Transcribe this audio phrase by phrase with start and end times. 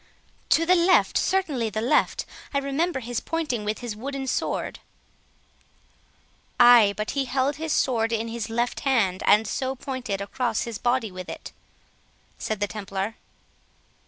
[0.49, 4.79] "To the left, certainly, the left; I remember his pointing with his wooden sword."
[6.59, 10.79] "Ay, but he held his sword in his left hand, and so pointed across his
[10.79, 11.51] body with it,"
[12.39, 13.15] said the Templar.